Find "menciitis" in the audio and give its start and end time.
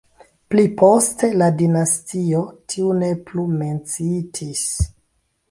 3.61-4.67